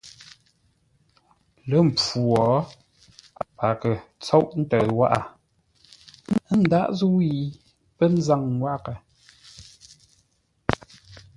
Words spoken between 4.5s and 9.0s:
ntəʉ wághʼə ə́ ndághʼ zə̂u yi pə́ nzâŋ wághʼə.